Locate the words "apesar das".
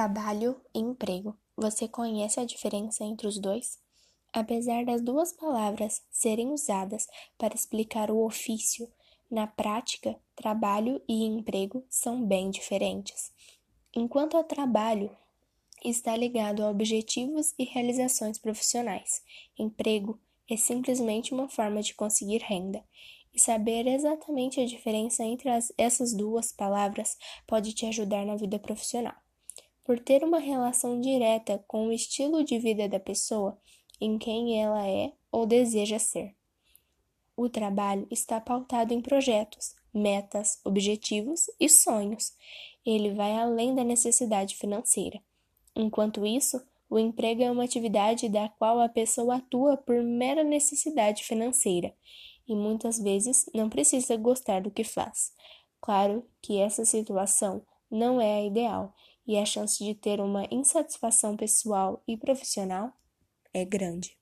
4.32-5.02